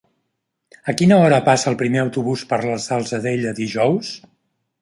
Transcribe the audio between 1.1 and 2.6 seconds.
hora passa el primer autobús